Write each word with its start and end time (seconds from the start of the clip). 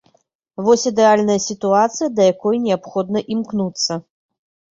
Вось 0.67 0.85
ідэальная 0.91 1.35
сітуацыя, 1.47 2.07
да 2.17 2.21
якой 2.33 2.55
неабходна 2.65 3.19
імкнуцца. 3.35 4.01